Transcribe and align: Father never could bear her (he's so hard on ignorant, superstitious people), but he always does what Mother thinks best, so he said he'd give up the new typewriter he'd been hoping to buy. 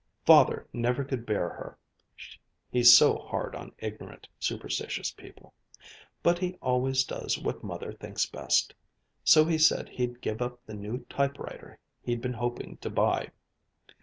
Father 0.25 0.67
never 0.73 1.03
could 1.03 1.27
bear 1.27 1.47
her 1.49 1.77
(he's 2.71 2.91
so 2.91 3.19
hard 3.19 3.53
on 3.53 3.71
ignorant, 3.77 4.27
superstitious 4.39 5.11
people), 5.11 5.53
but 6.23 6.39
he 6.39 6.57
always 6.59 7.03
does 7.03 7.37
what 7.37 7.63
Mother 7.63 7.93
thinks 7.93 8.25
best, 8.25 8.73
so 9.23 9.45
he 9.45 9.59
said 9.59 9.89
he'd 9.89 10.19
give 10.21 10.41
up 10.41 10.59
the 10.65 10.73
new 10.73 11.05
typewriter 11.07 11.77
he'd 12.01 12.19
been 12.19 12.33
hoping 12.33 12.77
to 12.77 12.89
buy. 12.89 13.29